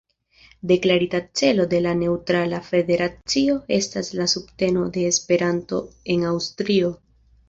[0.69, 5.83] Deklarita celo de la neŭtrala federacio estas la subteno de Esperanto
[6.15, 6.91] en Aŭstrio.